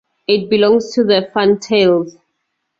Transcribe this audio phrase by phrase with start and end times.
[0.27, 2.17] It belongs to the fantails.